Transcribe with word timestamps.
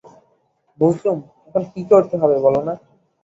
বুঝলুম, 0.79 1.17
এখন 1.47 1.63
কী 1.73 1.81
করতে 1.91 2.15
হবে 2.17 2.35
বলো-না। 2.39 2.73